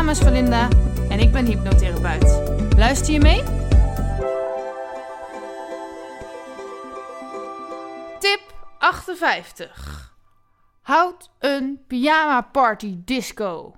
[0.00, 0.68] naam is Valinda
[1.08, 2.42] en ik ben hypnotherapeut.
[2.76, 3.42] Luister je mee?
[8.18, 8.40] Tip
[8.78, 10.16] 58.
[10.80, 13.76] Houd een pyjama party disco.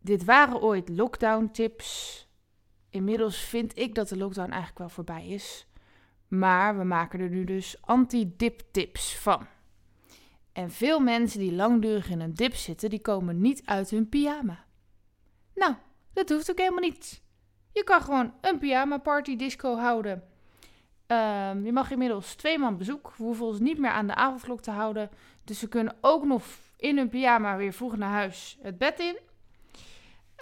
[0.00, 2.20] Dit waren ooit lockdown tips.
[2.90, 5.66] Inmiddels vind ik dat de lockdown eigenlijk wel voorbij is.
[6.28, 9.46] Maar we maken er nu dus anti-dip tips van.
[10.56, 14.64] En veel mensen die langdurig in een dip zitten, die komen niet uit hun pyjama.
[15.54, 15.74] Nou,
[16.12, 17.22] dat hoeft ook helemaal niet.
[17.72, 20.22] Je kan gewoon een pyjama party disco houden.
[21.06, 23.12] Ehm, je mag inmiddels twee man bezoek.
[23.16, 25.10] We hoeven ons niet meer aan de avondklok te houden.
[25.44, 26.44] Dus we kunnen ook nog
[26.76, 29.18] in hun pyjama weer vroeg naar huis het bed in.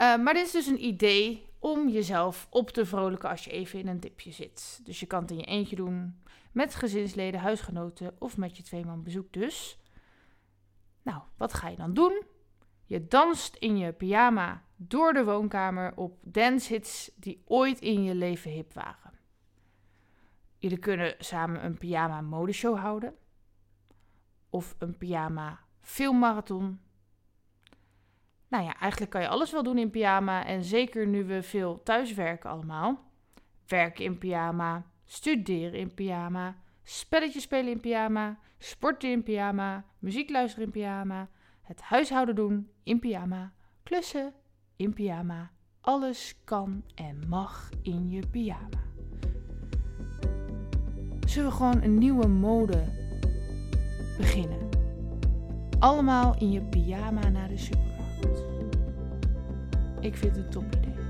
[0.02, 3.78] Uh, maar dit is dus een idee om jezelf op te vrolijken als je even
[3.78, 4.80] in een dipje zit.
[4.84, 8.84] Dus je kan het in je eentje doen, met gezinsleden, huisgenoten of met je twee
[8.84, 9.78] man bezoek dus.
[11.04, 12.22] Nou, wat ga je dan doen?
[12.84, 18.50] Je danst in je pyjama door de woonkamer op dancehits die ooit in je leven
[18.50, 19.12] hip waren.
[20.58, 23.14] Jullie kunnen samen een pyjama modeshow houden.
[24.50, 26.80] Of een pyjama filmmarathon.
[28.48, 30.46] Nou ja, eigenlijk kan je alles wel doen in pyjama.
[30.46, 33.04] En zeker nu we veel thuiswerken allemaal.
[33.66, 40.64] Werken in pyjama, studeren in pyjama, spelletjes spelen in pyjama, sporten in pyjama, muziek luisteren
[40.64, 41.28] in pyjama,
[41.62, 44.32] het huishouden doen in pyjama, klussen
[44.76, 45.50] in pyjama.
[45.80, 48.82] Alles kan en mag in je pyjama.
[51.26, 52.84] Zullen we gewoon een nieuwe mode
[54.16, 54.68] beginnen?
[55.78, 58.44] Allemaal in je pyjama naar de supermarkt.
[60.00, 61.03] Ik vind het een top idee.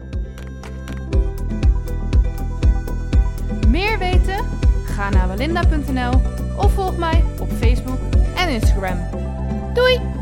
[5.05, 5.29] Ga naar
[6.57, 7.99] of volg mij op Facebook
[8.37, 8.99] en Instagram.
[9.75, 10.14] Doei!